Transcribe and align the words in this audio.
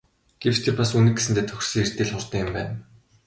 Гэвч 0.41 0.57
тэр 0.63 0.75
бас 0.79 0.89
Үнэг 0.97 1.13
гэсэндээ 1.17 1.45
тохирсон 1.47 1.79
хэрдээ 1.81 2.05
л 2.07 2.13
хурдан 2.13 2.41
юм 2.45 2.49
байна. 2.55 2.73